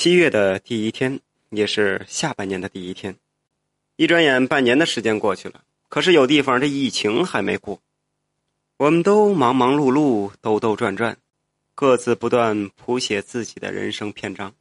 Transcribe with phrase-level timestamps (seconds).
[0.00, 1.18] 七月的第一天，
[1.50, 3.16] 也是下半年的第一天。
[3.96, 5.64] 一转眼，半年的时间过去了。
[5.88, 7.82] 可是有地方这疫情还没过，
[8.76, 11.16] 我们都忙忙碌碌、兜兜转转，
[11.74, 14.54] 各自不断谱写自己的人生篇章。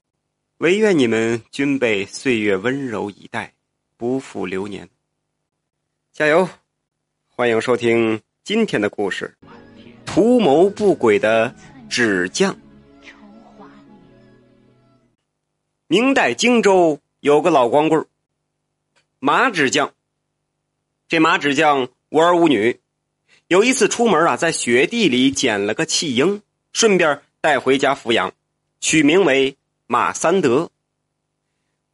[0.57, 3.53] 唯愿你们均被岁月温柔以待，
[3.95, 4.89] 不负流年。
[6.13, 6.49] 加油！
[7.27, 9.37] 欢迎收听今天的故事：
[10.03, 11.53] 图谋不轨的
[11.87, 12.57] 纸匠。
[15.89, 18.05] 明代荆州有个老光棍
[19.19, 19.93] 马纸匠。
[21.07, 22.81] 这马纸匠无儿无女，
[23.47, 26.41] 有一次出门啊，在雪地里捡了个弃婴，
[26.73, 28.33] 顺便带回家抚养，
[28.81, 30.69] 取名为马三德。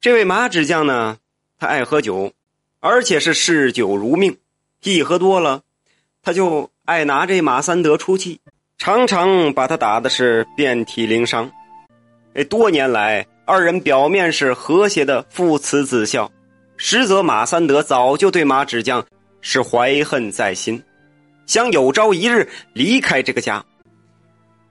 [0.02, 1.20] 这位马纸匠呢，
[1.60, 2.34] 他爱喝酒，
[2.80, 4.40] 而且是嗜酒如命，
[4.82, 5.62] 一喝多了，
[6.23, 8.41] 他就爱拿这马三德出气，
[8.80, 11.52] 常常把他打的是遍体鳞伤。
[12.34, 13.27] 哎，多年来。
[13.46, 16.32] 二人表面是和谐的父慈子孝，
[16.77, 19.05] 实则马三德早就对马纸匠
[19.41, 20.82] 是怀恨在心，
[21.46, 23.63] 想有朝一日离开这个家。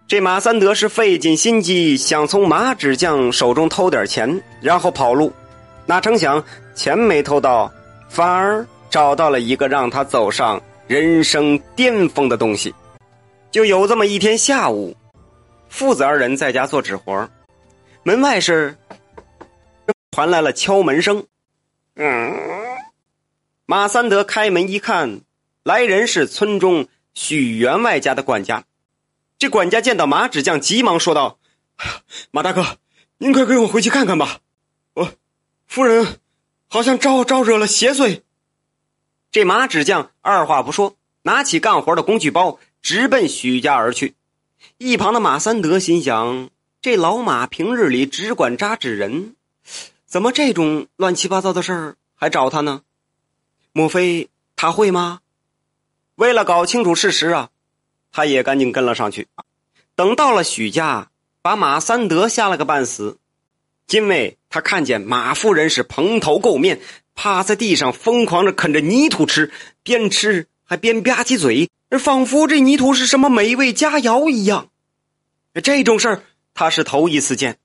[0.09, 5.31] 这马三德是费尽心机想从马纸匠手中偷点钱，然后跑路，
[5.85, 6.43] 哪成想
[6.75, 7.71] 钱没偷到，
[8.09, 12.75] 反而找到了一个让他走上人生巅峰的东西。
[13.51, 14.97] 就有这么一天下午，
[15.69, 17.29] 父子二人在家做纸活
[18.05, 18.77] 门外是
[20.11, 21.27] 传来了敲门声，
[21.95, 22.35] 嗯，
[23.65, 25.21] 马三德开门一看，
[25.63, 28.65] 来人是村中许员外家的管家。
[29.39, 31.39] 这管家见到马纸匠，急忙说道
[32.33, 32.79] ：“马大哥，
[33.19, 34.41] 您快给我回去看看吧，
[34.95, 35.13] 我
[35.69, 36.19] 夫人
[36.69, 38.23] 好像招招惹了邪祟。”
[39.31, 44.17] 这马纸匠二话不说，拿起干活的工具包，直奔许家而去。
[44.79, 46.51] 一旁的马三德心想。
[46.83, 49.37] 这老马平日里只管扎纸人，
[50.05, 52.83] 怎么这种乱七八糟的事儿还找他呢？
[53.73, 55.21] 莫非他会吗？
[56.17, 57.51] 为了搞清楚事实啊，
[58.11, 59.29] 他也赶紧跟了上去。
[59.95, 63.17] 等到了许家，把马三德吓了个半死，
[63.91, 66.81] 因为他看见马夫人是蓬头垢面，
[67.15, 69.53] 趴在地上疯狂的啃着泥土吃，
[69.85, 71.71] 边吃还边吧唧嘴，
[72.01, 74.69] 仿佛这泥土是什么美味佳肴一样。
[75.63, 76.25] 这种事儿。
[76.55, 77.59] 他是头一次见，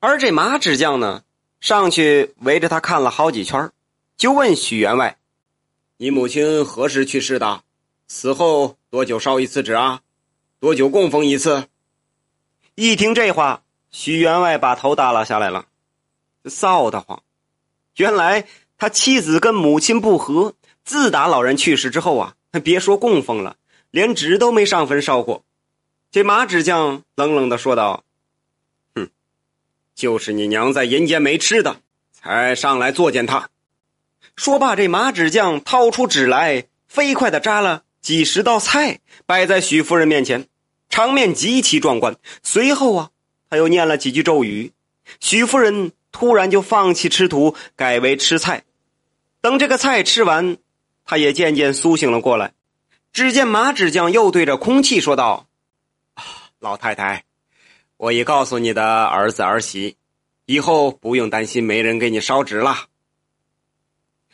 [0.00, 1.24] 而这马纸匠呢，
[1.60, 3.70] 上去围着他看了好几圈，
[4.16, 5.18] 就问许员外
[5.96, 7.62] ：“你母亲何时去世的？
[8.06, 10.02] 死后多久烧一次纸啊？
[10.60, 11.68] 多久供奉一次？”
[12.76, 15.66] 一听这话，许员外把头耷拉下来了，
[16.44, 17.22] 臊得慌。
[17.96, 20.54] 原来他妻子跟母亲不和，
[20.84, 23.56] 自打老人去世之后啊，别说供奉了，
[23.90, 25.42] 连纸都没上坟烧过。
[26.10, 28.02] 这马纸匠冷冷的说道
[28.96, 29.10] ：“哼，
[29.94, 31.82] 就是你娘在阴间没吃的，
[32.12, 33.50] 才上来作践他。”
[34.34, 40.46] 说罢，这马纸匠掏出纸来，飞快的扎了几十道菜，摆在许夫人面前，
[40.88, 42.16] 场面极其壮观。
[42.42, 43.10] 随后啊，
[43.50, 44.72] 他又念了几句咒语，
[45.20, 48.64] 许夫人突然就放弃吃土，改为吃菜。
[49.42, 50.56] 等这个菜吃完，
[51.04, 52.54] 他也渐渐苏醒了过来。
[53.12, 55.47] 只见马纸匠又对着空气说道。
[56.60, 57.24] 老太太，
[57.96, 59.96] 我已告诉你的儿子儿媳，
[60.44, 62.86] 以后不用担心没人给你烧纸了。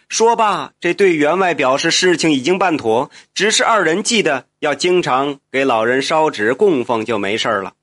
[0.08, 7.74] 说罢，这对员外表示事情已经办妥，只是二人记得要经常给老人烧纸供奉，就没事了。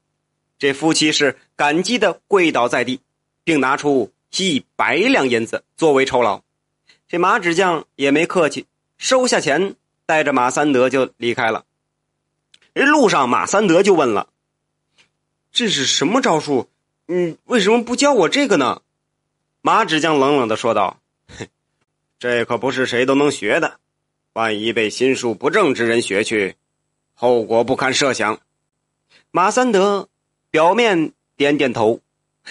[0.58, 3.00] 这夫妻是感激的跪倒在地，
[3.44, 6.42] 并拿出一百两银子作为酬劳。
[7.08, 8.66] 这马纸匠也没客气，
[8.98, 9.76] 收下钱，
[10.08, 11.66] 带着马三德就离开了。
[12.74, 14.30] 这路上，马三德就问了。
[15.52, 16.70] 这是什么招数？
[17.08, 18.82] 嗯，为什么不教我这个呢？
[19.62, 21.02] 马纸匠冷冷的说道
[22.20, 23.80] ：“这可不是谁都能学的，
[24.34, 26.56] 万一被心术不正之人学去，
[27.14, 28.40] 后果不堪设想。”
[29.32, 30.08] 马三德
[30.50, 32.00] 表面点点头，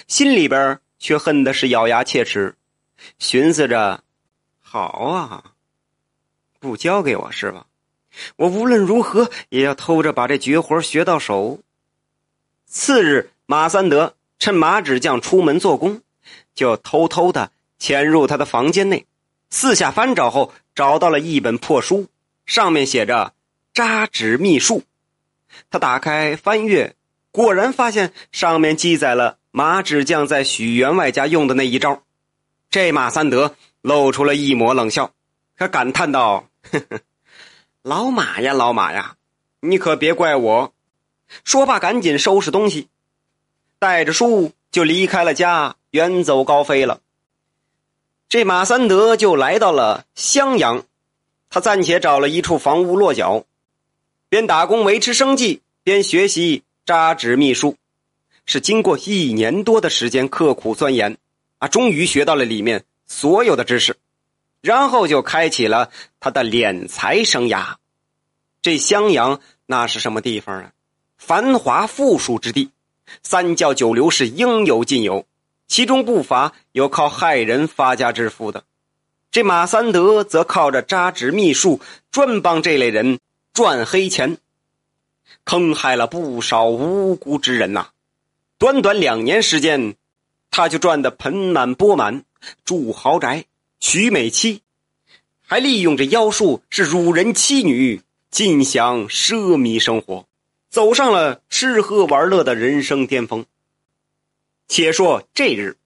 [0.06, 2.55] 心里边却恨的是咬牙切齿，
[3.19, 4.05] 寻思着
[4.61, 5.55] ：“好啊，
[6.58, 7.67] 不教给我是吧？
[8.37, 11.61] 我无论如何也要偷着把这绝活学到手。”
[12.72, 16.02] 次日，马三德趁马纸匠出门做工，
[16.55, 17.50] 就偷偷的
[17.81, 19.06] 潜入他的房间内，
[19.50, 22.06] 四下翻找后，找到了一本破书，
[22.46, 23.34] 上面写着
[23.75, 24.84] “扎纸秘术”。
[25.69, 26.94] 他打开翻阅，
[27.32, 32.05] 果然发现上面记载了马纸匠在许员外家用的那一招。
[32.70, 35.12] 这马三德露出了一抹冷笑，
[35.56, 37.00] 他感叹道：“呵呵，
[37.82, 39.17] 老马呀，老马呀，
[39.58, 40.72] 你可别怪我。”
[41.44, 42.88] 说罢，赶紧收拾东西，
[43.79, 47.00] 带着书就离开了家，远走高飞了。
[48.29, 50.85] 这马三德就来到了襄阳，
[51.49, 53.44] 他暂且找了一处房屋落脚，
[54.29, 57.77] 边打工维持生计，边学习扎纸秘术。
[58.47, 61.17] 是经过一年多的时间刻苦钻研，
[61.59, 63.97] 啊，终于学到了里面所有的知识，
[64.61, 67.77] 然后就开启了他的敛财生涯。
[68.62, 70.73] 这襄阳那是什么地方啊？
[71.20, 72.70] 繁华富庶之地，
[73.22, 75.26] 三教九流是应有尽有，
[75.69, 78.64] 其中不乏有靠害人发家致富的。
[79.31, 81.78] 这马三德则靠着扎纸秘术，
[82.11, 83.20] 专帮这类人
[83.52, 84.38] 赚黑钱，
[85.44, 87.88] 坑害了不少无辜之人呐。
[88.56, 89.94] 短短两年时间，
[90.50, 92.25] 他就赚得盆满钵满，
[92.64, 93.44] 住豪宅，
[93.78, 94.62] 娶美妻，
[95.46, 98.00] 还利用着妖术是辱人妻女，
[98.31, 100.25] 尽享奢靡生活，
[100.70, 103.44] 走上了吃喝玩乐的人生巅峰。
[104.69, 105.76] 且说这日，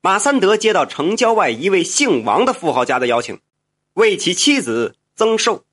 [0.00, 3.38] 马三德接到城郊外一位姓王的富豪家的邀请，
[3.92, 5.64] 为其妻子增寿。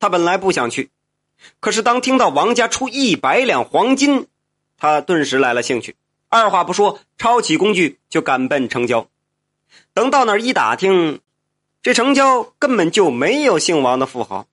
[0.00, 0.90] 他本来不想去，
[1.60, 4.28] 可是当听到王家出一百两黄金。
[4.78, 5.94] 他顿时来了兴趣，
[6.30, 9.08] 二话不说，抄起工具就赶奔城郊。
[9.92, 11.20] 等到那儿一打听，
[11.82, 14.46] 这城郊根本就没有姓王的富豪。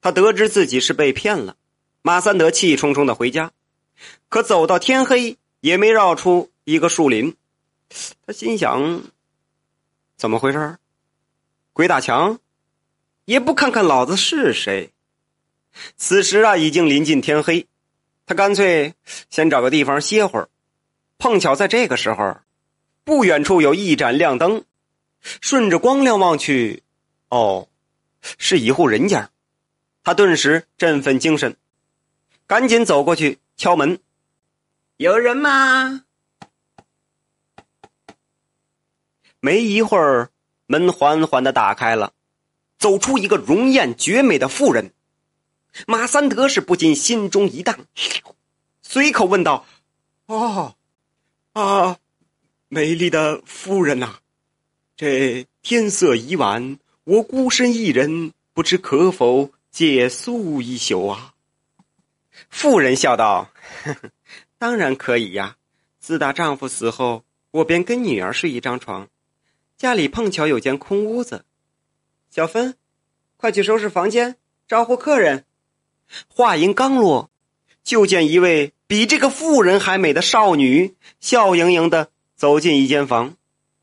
[0.00, 1.56] 他得知自己是被骗了，
[2.02, 3.52] 马三德气冲冲的回家。
[4.28, 7.36] 可走到天黑，也没绕出一个树林。
[8.26, 9.02] 他心想：
[10.16, 10.78] 怎么回事？
[11.72, 12.38] 鬼打墙？
[13.24, 14.92] 也不看看老子是谁。
[15.96, 17.66] 此时啊，已经临近天黑。
[18.26, 18.94] 他干脆
[19.30, 20.48] 先找个地方歇会儿，
[21.18, 22.38] 碰巧在这个时候，
[23.04, 24.64] 不远处有一盏亮灯，
[25.40, 26.82] 顺着光亮望去，
[27.30, 27.68] 哦，
[28.20, 29.30] 是一户人家。
[30.04, 31.56] 他顿时振奋精神，
[32.48, 34.00] 赶紧走过去敲门
[34.96, 36.02] ：“有人吗？”
[39.38, 40.30] 没一会儿，
[40.66, 42.14] 门缓缓的打开了，
[42.78, 44.94] 走出一个容颜绝美的妇人。
[45.86, 47.78] 马三德是不禁心中一荡，
[48.80, 49.66] 随口问道
[50.24, 50.74] ：“哦，
[51.52, 51.98] 啊，
[52.68, 54.20] 美丽的夫人呐，
[54.96, 61.34] 这天色已晚，我孤身一人，不知可否借宿一宿啊？”
[62.50, 63.50] 妇人笑道：
[64.58, 65.56] “当然可以呀。
[65.98, 69.08] 自打丈夫死后，我便跟女儿睡一张床，
[69.76, 71.44] 家里碰巧有间空屋子。
[72.30, 72.76] 小芬，
[73.36, 74.36] 快去收拾房间，
[74.66, 75.44] 招呼客人。”
[76.26, 77.30] 话音刚落，
[77.84, 83.36] 就见一位比这个妇人还美的少女笑盈盈的走进一间房。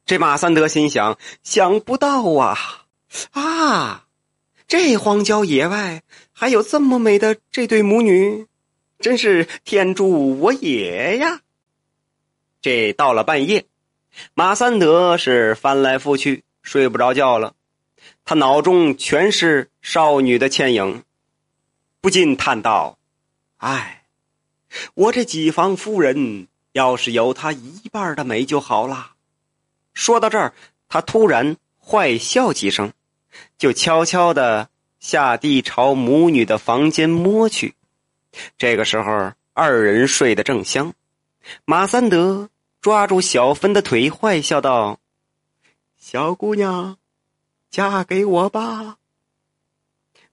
[0.07, 2.85] 这马三德心想：想不到啊，
[3.31, 4.05] 啊，
[4.67, 6.01] 这荒郊野外
[6.37, 8.45] 还有这么美的这对母女，
[8.99, 11.39] 真是天助我也呀！
[12.61, 13.65] 这到了半夜，
[14.33, 17.55] 马三德是翻来覆去睡不着觉了，
[18.25, 21.03] 他脑中全是少女的倩影。
[22.01, 22.97] 不禁叹道
[23.57, 24.03] ：“哎，
[24.93, 29.13] 我这几房夫人要是有她一半的美就好了。”
[29.95, 30.53] 说到这儿，
[30.89, 32.91] 他突然坏笑几声，
[33.57, 34.69] 就悄悄的
[35.05, 37.75] 下地朝母女的房间摸去。
[38.57, 40.93] 这个时候，二人睡得正香，
[41.63, 42.49] 马三德
[42.81, 44.99] 抓住小芬的腿，坏笑道
[45.99, 46.97] ：“小姑娘，
[47.69, 48.97] 嫁给我吧。”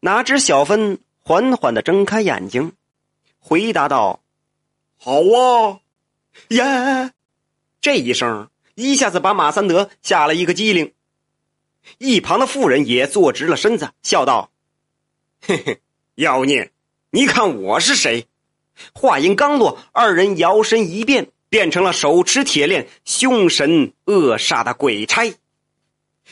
[0.00, 0.98] 哪知小芬。
[1.24, 2.72] 缓缓的睁开眼睛，
[3.38, 4.20] 回答道
[4.98, 5.78] ：“好啊，
[6.48, 7.12] 耶！”
[7.80, 10.92] 这一声一下子把马三德吓了一个机灵。
[11.98, 14.50] 一旁的妇人也坐直了身子，笑道
[15.44, 15.80] ：“嘿嘿，
[16.14, 16.70] 妖孽，
[17.10, 18.26] 你看我是谁？”
[18.94, 25.34] 话音刚落，二人摇身一变，变成了手持铁链、凶神恶煞的鬼差。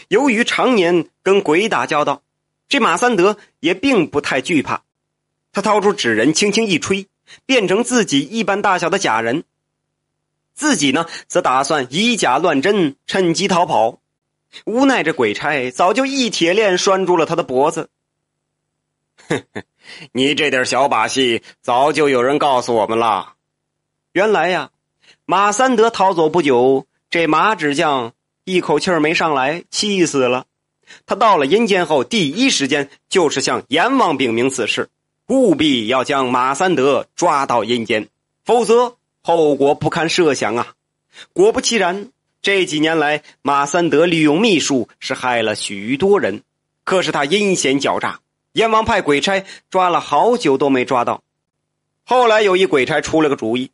[0.07, 2.23] 由于常年跟鬼打交道。
[2.69, 4.85] 这马三德也并不太惧怕，
[5.53, 7.09] 他掏出纸人，轻轻一吹，
[7.45, 9.43] 变成自己一般大小的假人。
[10.55, 13.99] 自己呢，则打算以假乱真，趁机逃跑。
[14.67, 17.91] 无奈这鬼差早就一铁链拴住了他的脖子。
[19.31, 19.63] 哼哼，
[20.13, 23.35] 你这点小把戏，早就有人告诉我们了。
[24.13, 24.71] 原来呀，
[25.25, 30.47] 马三德逃走不久，这马纸匠一口气没上来，气死了。
[31.07, 34.89] 他到了阴间后，第一时间就是向阎王禀明此事，
[35.29, 38.09] 务必要将马三德抓到阴间，
[38.45, 40.75] 否则后果不堪设想啊！
[41.33, 42.11] 果不其然，
[42.43, 46.43] 这几年来，马三德利用秘术是害了许多人，
[46.83, 48.19] 可是他阴险狡诈，
[48.53, 51.23] 阎王派鬼差抓了好久都没抓到。
[52.05, 53.71] 后来有一鬼差出了个主意，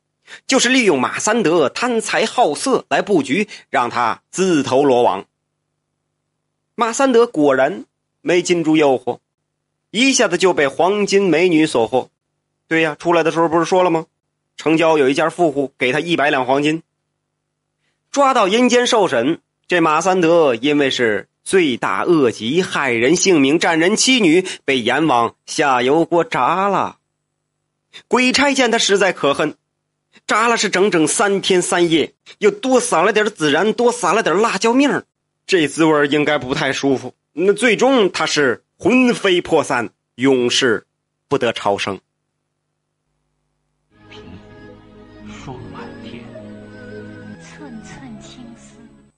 [0.47, 5.25] 就是利用马三德贪财好色来布局，让他自投罗网。
[6.75, 7.85] 马三德果然
[8.21, 9.21] 没禁住诱惑，
[9.91, 12.09] 一下子就被黄金美女所惑。
[12.69, 14.07] 对呀，出来的时候不是说了吗？
[14.59, 16.83] 城郊有一家富户给他一百两黄金。
[18.11, 26.99] 抓到阴间受审，这马三德因为是罪大恶极，害人性命，占人妻女，被阎王下油锅炸了。
[28.09, 29.55] 鬼差见他实在可恨，
[30.27, 35.05] 炸了是整整三天三夜，又多撒了点孜然，多撒了点辣椒面，
[35.47, 37.15] 这滋味应该不太舒服。
[37.33, 40.85] 那最终他是魂飞魄散，永世
[41.29, 42.01] 不得超生。